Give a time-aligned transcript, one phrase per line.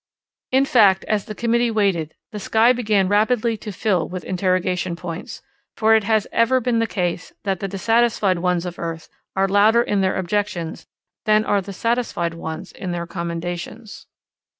[0.51, 5.43] In fact, as the committee waited, the sky began rapidly to fill with interrogation points;
[5.77, 9.83] for it has ever been the case that the dissatisfied ones of earth are louder
[9.83, 10.87] in their objections
[11.25, 14.07] than are the satisfied ones in their commendations.